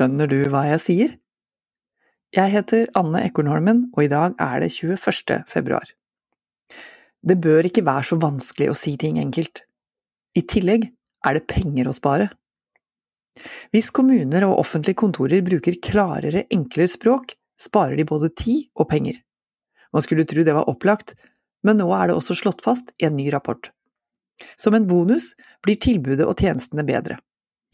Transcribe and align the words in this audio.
Skjønner 0.00 0.30
du 0.32 0.38
hva 0.48 0.62
jeg 0.64 0.80
sier? 0.80 1.10
Jeg 2.32 2.48
heter 2.54 2.86
Anne 2.96 3.20
Ekornholmen, 3.26 3.82
og 3.92 4.06
i 4.06 4.08
dag 4.08 4.32
er 4.40 4.62
det 4.62 4.70
21. 4.72 5.42
februar. 5.44 5.90
Det 7.20 7.36
bør 7.36 7.68
ikke 7.68 7.84
være 7.84 8.08
så 8.08 8.16
vanskelig 8.22 8.70
å 8.72 8.78
si 8.80 8.94
ting 8.96 9.18
enkelt. 9.20 9.60
I 10.40 10.46
tillegg 10.48 10.88
er 10.88 11.36
det 11.36 11.44
penger 11.52 11.92
å 11.92 11.94
spare. 11.98 12.30
Hvis 13.76 13.92
kommuner 13.92 14.48
og 14.48 14.62
offentlige 14.64 15.02
kontorer 15.04 15.44
bruker 15.44 15.76
klarere, 15.84 16.46
enklere 16.48 16.88
språk, 16.88 17.36
sparer 17.60 18.00
de 18.00 18.08
både 18.08 18.32
tid 18.32 18.70
og 18.80 18.88
penger. 18.88 19.20
Man 19.92 20.08
skulle 20.08 20.24
tro 20.24 20.48
det 20.48 20.56
var 20.56 20.72
opplagt, 20.72 21.12
men 21.60 21.76
nå 21.76 21.92
er 21.92 22.08
det 22.08 22.16
også 22.16 22.40
slått 22.40 22.64
fast 22.64 22.96
i 22.96 23.10
en 23.10 23.20
ny 23.20 23.28
rapport. 23.36 23.68
Som 24.56 24.80
en 24.80 24.88
bonus 24.88 25.34
blir 25.60 25.76
tilbudet 25.76 26.24
og 26.24 26.40
tjenestene 26.40 26.88
bedre. 26.88 27.20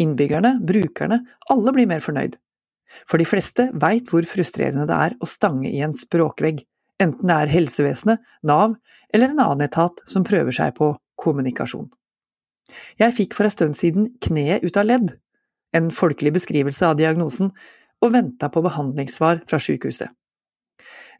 Innbyggerne, 0.02 0.56
brukerne, 0.66 1.22
alle 1.52 1.72
blir 1.72 1.88
mer 1.88 2.02
fornøyd. 2.04 2.36
For 3.08 3.20
de 3.20 3.26
fleste 3.28 3.68
veit 3.74 4.08
hvor 4.12 4.26
frustrerende 4.28 4.86
det 4.88 4.96
er 4.96 5.16
å 5.20 5.28
stange 5.28 5.68
i 5.70 5.82
en 5.84 5.96
språkvegg, 5.98 6.62
enten 7.02 7.28
det 7.28 7.36
er 7.36 7.52
helsevesenet, 7.52 8.22
Nav 8.46 8.76
eller 9.14 9.32
en 9.32 9.42
annen 9.42 9.66
etat 9.66 10.00
som 10.08 10.24
prøver 10.26 10.54
seg 10.54 10.74
på 10.76 10.94
kommunikasjon. 11.20 11.88
Jeg 13.00 13.14
fikk 13.16 13.36
for 13.36 13.46
en 13.46 13.54
stund 13.54 13.78
siden 13.78 14.10
kneet 14.24 14.64
ut 14.66 14.76
av 14.76 14.88
ledd, 14.88 15.14
en 15.76 15.90
folkelig 15.94 16.34
beskrivelse 16.36 16.86
av 16.88 16.96
diagnosen, 16.98 17.52
og 18.04 18.12
venta 18.12 18.50
på 18.52 18.62
behandlingssvar 18.64 19.42
fra 19.48 19.60
sykehuset. 19.62 20.10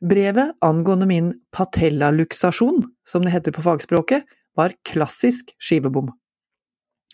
Brevet 0.05 0.52
angående 0.65 1.09
min 1.09 1.30
patellaluksasjon, 1.57 2.83
som 3.09 3.24
det 3.24 3.33
heter 3.33 3.55
på 3.57 3.65
fagspråket, 3.65 4.27
var 4.57 4.74
klassisk 4.88 5.55
skivebom. 5.57 6.11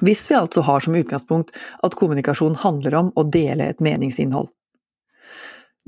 Hvis 0.00 0.24
vi 0.30 0.38
altså 0.38 0.64
har 0.64 0.80
som 0.80 0.96
utgangspunkt 0.96 1.52
at 1.84 1.96
kommunikasjon 1.98 2.56
handler 2.62 2.96
om 2.98 3.12
å 3.18 3.26
dele 3.28 3.68
et 3.68 3.82
meningsinnhold. 3.84 4.48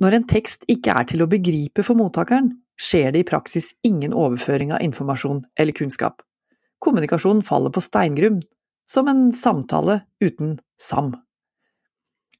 Når 0.03 0.19
en 0.19 0.27
tekst 0.29 0.67
ikke 0.69 0.93
er 0.93 1.07
til 1.09 1.23
å 1.23 1.31
begripe 1.31 1.85
for 1.87 1.97
mottakeren, 1.97 2.51
skjer 2.77 3.15
det 3.15 3.23
i 3.23 3.29
praksis 3.29 3.73
ingen 3.87 4.13
overføring 4.13 4.75
av 4.75 4.83
informasjon 4.83 5.45
eller 5.57 5.77
kunnskap. 5.77 6.21
Kommunikasjon 6.83 7.45
faller 7.47 7.73
på 7.73 7.83
steingrunn, 7.85 8.43
som 8.91 9.09
en 9.09 9.31
samtale 9.33 10.03
uten 10.21 10.59
sam. 10.77 11.15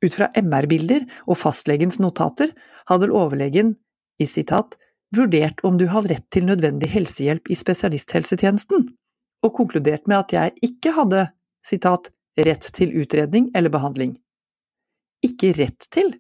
Ut 0.05 0.17
fra 0.19 0.29
MR-bilder 0.37 1.07
og 1.25 1.39
fastlegens 1.41 2.01
notater 2.03 2.51
hadde 2.91 3.09
overlegen 3.15 3.77
i 4.21 4.27
sitat 4.29 4.77
vurdert 5.15 5.63
om 5.65 5.79
du 5.79 5.87
har 5.89 6.05
rett 6.11 6.27
til 6.35 6.45
nødvendig 6.49 6.91
helsehjelp 6.93 7.49
i 7.49 7.57
spesialisthelsetjenesten, 7.57 8.89
og 9.45 9.57
konkludert 9.57 10.09
med 10.11 10.19
at 10.19 10.35
jeg 10.35 10.55
ikke 10.69 10.93
hadde 10.99 11.29
sitat, 11.65 12.11
rett 12.35 12.69
til 12.75 12.93
utredning 12.99 13.51
eller 13.55 13.73
behandling. 13.73 14.17
Ikke 15.25 15.53
rett 15.57 15.87
til, 15.95 16.13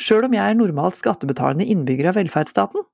sjøl 0.00 0.26
om 0.26 0.36
jeg 0.36 0.52
er 0.52 0.58
normalt 0.58 0.98
skattebetalende 0.98 1.66
innbygger 1.68 2.10
av 2.10 2.18
velferdsstaten. 2.18 2.86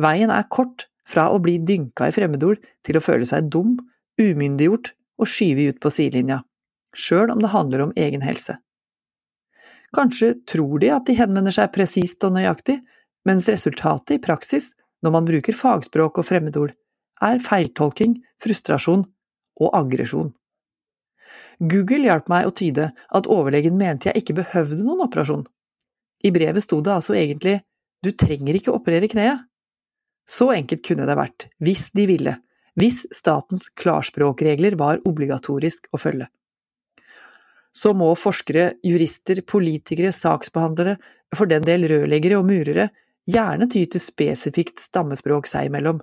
Veien 0.00 0.32
er 0.32 0.48
kort 0.52 0.86
fra 1.08 1.28
å 1.32 1.40
bli 1.42 1.58
dynka 1.58 2.08
i 2.08 2.14
fremmedord 2.14 2.60
til 2.86 2.98
å 2.98 3.04
føle 3.04 3.26
seg 3.28 3.48
dum, 3.52 3.78
umyndiggjort 4.20 4.92
og 5.20 5.28
skyvet 5.28 5.74
ut 5.76 5.80
på 5.82 5.92
sidelinja, 5.92 6.42
sjøl 6.96 7.32
om 7.32 7.40
det 7.42 7.52
handler 7.52 7.86
om 7.86 7.96
egen 7.96 8.24
helse. 8.24 8.58
Kanskje 9.92 10.34
tror 10.48 10.80
de 10.80 10.92
at 10.94 11.08
de 11.08 11.16
henvender 11.18 11.52
seg 11.52 11.72
presist 11.74 12.24
og 12.24 12.36
nøyaktig, 12.36 12.78
mens 13.28 13.48
resultatet 13.50 14.16
i 14.16 14.22
praksis, 14.22 14.70
når 15.04 15.16
man 15.16 15.26
bruker 15.28 15.56
fagspråk 15.56 16.20
og 16.22 16.28
fremmedord, 16.28 16.72
er 17.22 17.42
feiltolking, 17.42 18.16
frustrasjon 18.42 19.04
og 19.60 19.76
aggresjon. 19.76 20.32
Google 21.60 22.08
hjalp 22.08 22.28
meg 22.32 22.48
å 22.48 22.54
tyde 22.56 22.90
at 22.92 23.30
overlegen 23.30 23.78
mente 23.78 24.10
jeg 24.10 24.22
ikke 24.22 24.38
behøvde 24.42 24.82
noen 24.82 25.04
operasjon. 25.06 25.46
I 26.22 26.32
brevet 26.34 26.64
sto 26.64 26.80
det 26.84 26.94
altså 26.94 27.16
egentlig 27.18 27.60
du 28.02 28.10
trenger 28.18 28.58
ikke 28.58 28.74
operere 28.74 29.10
kneet. 29.10 29.46
Så 30.28 30.52
enkelt 30.54 30.84
kunne 30.86 31.06
det 31.06 31.18
vært, 31.18 31.48
hvis 31.62 31.88
de 31.96 32.06
ville, 32.10 32.36
hvis 32.78 33.02
statens 33.14 33.68
klarspråkregler 33.78 34.78
var 34.78 35.02
obligatorisk 35.08 35.90
å 35.92 36.00
følge 36.00 36.30
så 37.72 37.94
må 37.96 38.12
forskere, 38.18 38.74
jurister, 38.84 39.40
politikere, 39.48 40.12
saksbehandlere, 40.12 40.98
for 41.32 41.48
den 41.48 41.64
del 41.64 41.88
rørleggere 41.88 42.38
og 42.38 42.48
murere, 42.50 42.90
gjerne 43.28 43.68
ty 43.72 43.86
til 43.88 44.02
spesifikt 44.02 44.82
stammespråk 44.82 45.48
seg 45.48 45.70
imellom. 45.70 46.02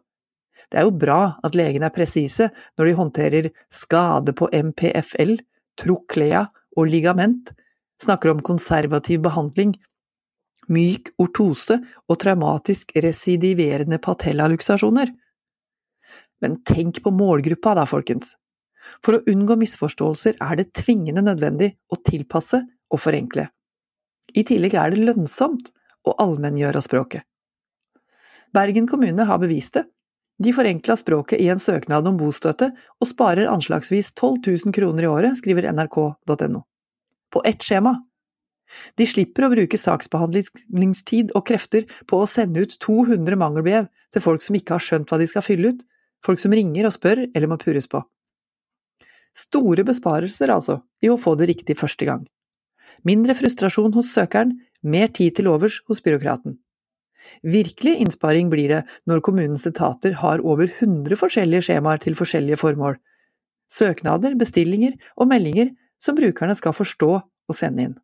Det 0.69 0.79
er 0.79 0.85
jo 0.85 0.95
bra 1.01 1.21
at 1.45 1.55
legene 1.57 1.89
er 1.89 1.95
presise 1.95 2.49
når 2.77 2.89
de 2.89 2.97
håndterer 2.97 3.51
skade 3.73 4.35
på 4.37 4.49
MPFL, 4.53 5.39
troklea 5.79 6.45
og 6.77 6.89
ligament, 6.91 7.51
snakker 7.99 8.31
om 8.31 8.43
konservativ 8.45 9.23
behandling, 9.25 9.73
myk 10.69 11.09
ortose 11.19 11.79
og 12.07 12.19
traumatisk 12.21 12.93
residiverende 13.01 13.97
patellaluksasjoner. 14.03 15.09
Men 16.39 16.59
tenk 16.63 17.01
på 17.03 17.11
målgruppa 17.11 17.73
da, 17.75 17.87
folkens. 17.89 18.35
For 19.03 19.17
å 19.17 19.23
unngå 19.29 19.57
misforståelser 19.59 20.37
er 20.41 20.59
det 20.59 20.71
tvingende 20.77 21.25
nødvendig 21.25 21.73
å 21.91 21.99
tilpasse 22.05 22.61
og 22.89 23.01
forenkle. 23.01 23.49
I 24.37 24.45
tillegg 24.45 24.75
er 24.77 24.93
det 24.93 25.03
lønnsomt 25.03 25.71
å 26.07 26.15
allmenngjøre 26.21 26.81
språket. 26.85 27.25
Bergen 28.53 28.87
kommune 28.89 29.25
har 29.29 29.41
bevist 29.41 29.75
det. 29.77 29.85
De 30.39 30.53
forenkla 30.55 30.95
språket 30.95 31.41
i 31.43 31.49
en 31.51 31.59
søknad 31.59 32.07
om 32.07 32.17
bostøtte, 32.19 32.71
og 32.99 33.07
sparer 33.09 33.49
anslagsvis 33.51 34.13
12 34.13 34.37
000 34.65 34.75
kroner 34.75 35.03
i 35.03 35.09
året, 35.11 35.39
skriver 35.39 35.67
nrk.no. 35.73 36.61
På 37.29 37.41
ett 37.45 37.65
skjema. 37.65 37.97
De 38.95 39.07
slipper 39.09 39.47
å 39.47 39.51
bruke 39.51 39.79
saksbehandlingstid 39.81 41.33
og 41.35 41.45
krefter 41.49 41.89
på 42.07 42.21
å 42.21 42.29
sende 42.29 42.63
ut 42.63 42.77
200 42.79 43.35
mangelbrev 43.41 43.89
til 44.13 44.23
folk 44.23 44.45
som 44.45 44.55
ikke 44.55 44.77
har 44.77 44.85
skjønt 44.85 45.11
hva 45.11 45.19
de 45.19 45.27
skal 45.29 45.43
fylle 45.43 45.73
ut, 45.73 45.83
folk 46.25 46.39
som 46.39 46.55
ringer 46.55 46.87
og 46.87 46.95
spør 46.95 47.25
eller 47.27 47.49
må 47.49 47.59
purres 47.59 47.89
på. 47.89 48.01
Store 49.35 49.83
besparelser, 49.87 50.53
altså, 50.53 50.79
i 51.03 51.11
å 51.11 51.19
få 51.19 51.35
det 51.39 51.49
riktig 51.51 51.77
første 51.79 52.07
gang. 52.07 52.23
Mindre 53.07 53.35
frustrasjon 53.35 53.93
hos 53.95 54.13
søkeren, 54.13 54.57
mer 54.83 55.11
tid 55.15 55.37
til 55.37 55.51
overs 55.51 55.79
hos 55.89 56.01
byråkraten. 56.03 56.57
Virkelig 57.43 57.95
innsparing 58.03 58.49
blir 58.51 58.71
det 58.73 58.81
når 59.09 59.23
kommunens 59.25 59.65
etater 59.69 60.17
har 60.21 60.43
over 60.43 60.69
100 60.69 61.19
forskjellige 61.19 61.69
skjemaer 61.69 62.01
til 62.03 62.17
forskjellige 62.19 62.59
formål. 62.61 62.97
Søknader, 63.69 64.35
bestillinger 64.39 64.95
og 65.15 65.29
meldinger 65.31 65.73
som 66.01 66.17
brukerne 66.17 66.55
skal 66.57 66.75
forstå 66.75 67.11
og 67.19 67.55
sende 67.57 67.89
inn. 67.89 67.97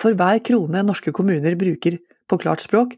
For 0.00 0.16
hver 0.16 0.40
krone 0.46 0.84
norske 0.86 1.12
kommuner 1.12 1.56
bruker 1.60 1.98
på 2.30 2.38
klart 2.40 2.62
språk, 2.64 2.94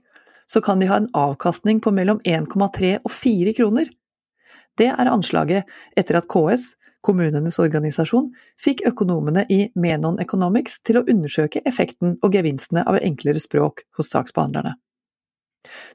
så 0.46 0.60
kan 0.60 0.78
de 0.78 0.88
ha 0.90 1.00
en 1.00 1.10
avkastning 1.16 1.80
på 1.80 1.90
mellom 1.94 2.20
1,3 2.28 2.98
og 3.02 3.10
4 3.10 3.54
kroner. 3.56 3.88
Det 4.78 4.88
er 4.92 5.10
anslaget 5.10 5.68
etter 5.98 6.18
at 6.18 6.28
KS, 6.30 6.72
kommunenes 7.02 7.58
organisasjon, 7.58 8.30
fikk 8.60 8.84
økonomene 8.88 9.44
i 9.50 9.64
Menon 9.74 10.20
Economics 10.22 10.78
til 10.86 11.00
å 11.00 11.04
undersøke 11.08 11.64
effekten 11.68 12.16
og 12.22 12.36
gevinstene 12.36 12.84
av 12.86 13.00
enklere 13.02 13.42
språk 13.42 13.84
hos 13.98 14.12
saksbehandlerne. 14.12 14.76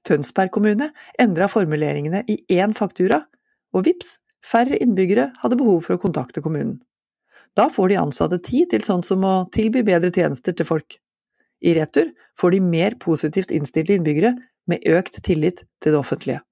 Tønsberg 0.08 0.54
kommune 0.56 0.92
endra 1.20 1.50
formuleringene 1.52 2.24
i 2.32 2.40
én 2.58 2.76
faktura, 2.78 3.24
og 3.76 3.86
vips, 3.88 4.18
færre 4.44 4.80
innbyggere 4.80 5.32
hadde 5.42 5.60
behov 5.60 5.84
for 5.86 5.98
å 5.98 6.02
kontakte 6.02 6.44
kommunen. 6.44 6.78
Da 7.58 7.68
får 7.74 7.90
de 7.90 8.00
ansatte 8.00 8.40
tid 8.44 8.70
til 8.72 8.84
sånn 8.86 9.04
som 9.04 9.24
å 9.26 9.36
tilby 9.54 9.82
bedre 9.86 10.12
tjenester 10.14 10.56
til 10.56 10.68
folk. 10.68 11.00
I 11.66 11.74
retur 11.74 12.12
får 12.38 12.54
de 12.54 12.60
mer 12.62 12.96
positivt 13.02 13.52
innstilte 13.52 13.96
innbyggere 13.98 14.36
med 14.70 14.86
økt 14.86 15.22
tillit 15.26 15.64
til 15.82 15.96
det 15.96 16.00
offentlige. 16.00 16.44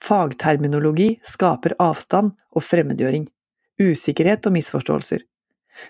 Fagterminologi 0.00 1.12
skaper 1.22 1.76
avstand 1.78 2.32
og 2.56 2.64
fremmedgjøring, 2.64 3.26
usikkerhet 3.80 4.48
og 4.48 4.56
misforståelser. 4.56 5.22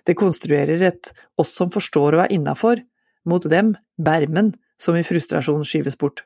Det 0.04 0.16
konstruerer 0.18 0.82
et 0.90 1.12
oss 1.40 1.54
som 1.56 1.70
forstår 1.72 2.18
og 2.18 2.24
er 2.26 2.34
innafor, 2.34 2.82
mot 3.24 3.44
dem, 3.52 3.74
bermen, 3.96 4.52
som 4.80 4.96
i 4.96 5.04
frustrasjon 5.06 5.64
skyves 5.66 5.98
bort. 6.00 6.24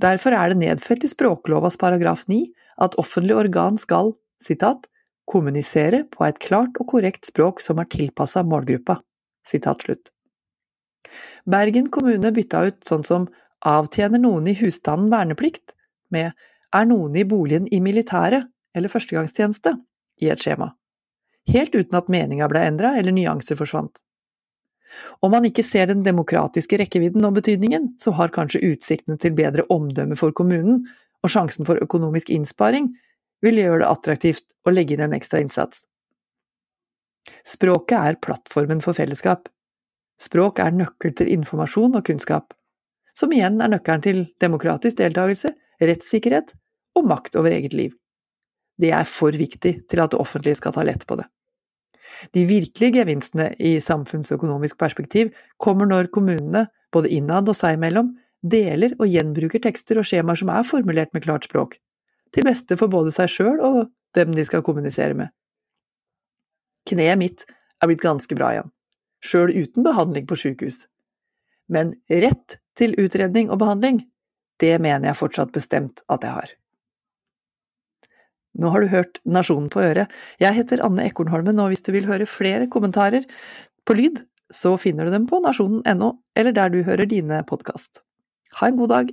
Derfor 0.00 0.34
er 0.36 0.52
det 0.52 0.62
nedfelt 0.62 1.04
i 1.04 1.10
språklovas 1.10 1.76
paragraf 1.80 2.24
9 2.28 2.46
at 2.82 2.96
offentlig 3.00 3.36
organ 3.36 3.78
skal, 3.80 4.14
citat, 4.42 4.88
kommunisere 5.28 6.04
på 6.10 6.24
et 6.26 6.40
klart 6.42 6.78
og 6.80 6.88
korrekt 6.94 7.28
språk 7.28 7.60
som 7.62 7.78
er 7.78 7.90
tilpassa 7.92 8.42
målgruppa, 8.42 9.00
Citat 9.46 9.82
slutt. 9.82 10.12
Bergen 11.50 11.88
kommune 11.90 12.30
bytta 12.30 12.60
ut 12.68 12.84
sånn 12.86 13.02
som 13.06 13.24
avtjener 13.66 14.22
noen 14.22 14.46
i 14.46 14.54
husstanden 14.60 15.10
verneplikt, 15.10 15.74
med 16.14 16.30
er 16.72 16.86
noen 16.86 17.16
i 17.18 17.24
boligen 17.26 17.66
i 17.74 17.80
militæret 17.82 18.46
eller 18.76 18.92
førstegangstjeneste 18.92 19.74
i 20.22 20.30
et 20.32 20.42
skjema, 20.42 20.70
helt 21.50 21.74
uten 21.74 21.98
at 21.98 22.10
meninga 22.12 22.48
ble 22.48 22.62
endra 22.68 22.94
eller 23.00 23.14
nyanser 23.16 23.58
forsvant. 23.58 23.98
Om 25.22 25.32
man 25.34 25.46
ikke 25.48 25.64
ser 25.66 25.88
den 25.90 26.02
demokratiske 26.06 26.78
rekkevidden 26.80 27.24
og 27.28 27.36
betydningen, 27.38 27.94
så 28.00 28.14
har 28.18 28.34
kanskje 28.34 28.62
utsiktene 28.72 29.18
til 29.20 29.34
bedre 29.38 29.64
omdømme 29.72 30.18
for 30.18 30.34
kommunen 30.36 30.84
og 31.22 31.32
sjansen 31.32 31.68
for 31.68 31.80
økonomisk 31.82 32.32
innsparing 32.34 32.90
vil 33.42 33.58
gjøre 33.58 33.82
det 33.82 33.90
attraktivt 33.90 34.44
å 34.66 34.74
legge 34.74 34.96
inn 34.96 35.04
en 35.06 35.16
ekstra 35.16 35.40
innsats. 35.42 35.84
Språket 37.46 37.98
er 37.98 38.20
plattformen 38.22 38.82
for 38.82 38.98
fellesskap. 38.98 39.48
Språk 40.22 40.60
er 40.62 40.74
nøkkel 40.74 41.14
til 41.18 41.30
informasjon 41.34 41.98
og 41.98 42.06
kunnskap, 42.06 42.52
som 43.18 43.32
igjen 43.34 43.60
er 43.62 43.72
nøkkelen 43.72 44.04
til 44.04 44.20
demokratisk 44.42 45.00
deltakelse, 45.00 45.52
rettssikkerhet 45.82 46.52
og 46.98 47.08
makt 47.10 47.38
over 47.40 47.54
eget 47.54 47.74
liv. 47.74 47.94
Det 48.78 48.92
er 48.94 49.06
for 49.08 49.34
viktig 49.34 49.74
til 49.90 50.02
at 50.02 50.12
det 50.12 50.20
offentlige 50.22 50.58
skal 50.60 50.74
ta 50.76 50.84
lett 50.86 51.04
på 51.06 51.18
det. 51.18 51.26
De 52.34 52.44
virkelige 52.48 53.00
gevinstene 53.00 53.50
i 53.58 53.76
samfunnsøkonomisk 53.82 54.78
perspektiv 54.80 55.32
kommer 55.62 55.88
når 55.88 56.10
kommunene, 56.14 56.66
både 56.92 57.10
innad 57.12 57.48
og 57.48 57.56
seg 57.56 57.78
imellom, 57.78 58.12
deler 58.42 58.94
og 58.98 59.08
gjenbruker 59.08 59.62
tekster 59.62 60.00
og 60.00 60.06
skjemaer 60.08 60.40
som 60.40 60.50
er 60.52 60.66
formulert 60.66 61.12
med 61.14 61.24
klart 61.24 61.46
språk, 61.46 61.78
til 62.34 62.46
beste 62.46 62.76
for 62.80 62.92
både 62.92 63.12
seg 63.14 63.30
sjøl 63.30 63.60
og 63.62 63.82
dem 64.16 64.34
de 64.34 64.44
skal 64.44 64.64
kommunisere 64.66 65.16
med. 65.16 65.32
Kneet 66.88 67.20
mitt 67.20 67.44
er 67.46 67.90
blitt 67.90 68.02
ganske 68.02 68.36
bra 68.36 68.50
igjen, 68.54 68.72
sjøl 69.22 69.54
uten 69.54 69.86
behandling 69.86 70.26
på 70.28 70.38
sjukehus. 70.38 70.84
Men 71.70 71.94
rett 72.10 72.58
til 72.78 72.96
utredning 73.00 73.52
og 73.52 73.60
behandling, 73.62 74.02
det 74.60 74.74
mener 74.82 75.10
jeg 75.10 75.20
fortsatt 75.20 75.54
bestemt 75.54 76.02
at 76.12 76.26
jeg 76.26 76.34
har. 76.38 76.50
Nå 78.60 78.72
har 78.72 78.84
du 78.84 78.92
hørt 78.92 79.20
Nasjonen 79.24 79.70
på 79.72 79.80
øret. 79.80 80.12
Jeg 80.42 80.56
heter 80.58 80.82
Anne 80.84 81.06
Ekornholmen, 81.08 81.60
og 81.62 81.72
hvis 81.72 81.84
du 81.86 81.92
vil 81.94 82.08
høre 82.08 82.28
flere 82.28 82.68
kommentarer 82.72 83.24
på 83.88 83.96
lyd, 83.96 84.20
så 84.52 84.74
finner 84.80 85.08
du 85.08 85.14
dem 85.14 85.26
på 85.30 85.40
nasjonen.no, 85.44 86.12
eller 86.36 86.56
der 86.56 86.72
du 86.72 86.82
hører 86.84 87.08
dine 87.08 87.40
podkast. 87.48 88.02
Ha 88.60 88.68
en 88.68 88.80
god 88.80 88.92
dag! 88.92 89.12